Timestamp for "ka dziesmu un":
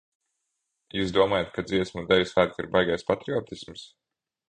1.57-2.07